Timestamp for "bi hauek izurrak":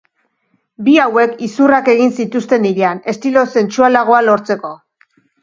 0.85-1.89